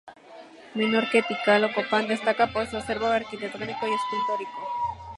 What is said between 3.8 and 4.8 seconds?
y escultórico.